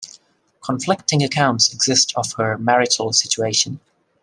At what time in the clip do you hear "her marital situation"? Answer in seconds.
2.33-3.79